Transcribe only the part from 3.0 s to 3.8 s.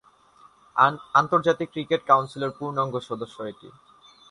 সদস্য এটি।